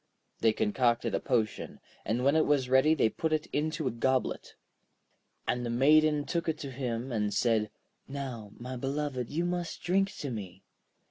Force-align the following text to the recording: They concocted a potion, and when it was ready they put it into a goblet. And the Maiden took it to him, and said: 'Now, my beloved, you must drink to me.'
They 0.39 0.51
concocted 0.51 1.13
a 1.13 1.19
potion, 1.19 1.79
and 2.05 2.23
when 2.25 2.35
it 2.35 2.47
was 2.47 2.69
ready 2.69 2.95
they 2.95 3.07
put 3.07 3.31
it 3.31 3.45
into 3.53 3.87
a 3.87 3.91
goblet. 3.91 4.55
And 5.47 5.63
the 5.63 5.69
Maiden 5.69 6.25
took 6.25 6.49
it 6.49 6.57
to 6.61 6.71
him, 6.71 7.11
and 7.11 7.31
said: 7.31 7.69
'Now, 8.07 8.51
my 8.57 8.75
beloved, 8.77 9.29
you 9.29 9.45
must 9.45 9.83
drink 9.83 10.09
to 10.17 10.31
me.' 10.31 10.63